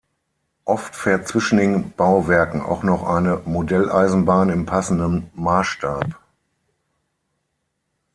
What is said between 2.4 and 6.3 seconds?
auch noch eine Modelleisenbahn im passenden Maßstab.